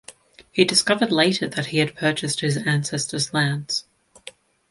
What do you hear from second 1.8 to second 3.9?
purchased his ancestors' lands.